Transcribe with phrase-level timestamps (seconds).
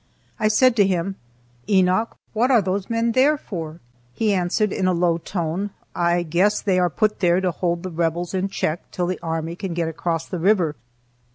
[0.39, 1.17] I said to him:
[1.69, 3.79] "Enoch, what are those men there for?"
[4.15, 7.91] He answered in a low tone: "I guess they are put there to hold the
[7.91, 10.75] Rebels in check till the army can get across the river."